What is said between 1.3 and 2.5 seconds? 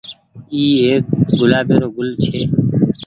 گلآبي رو گل ڇي۔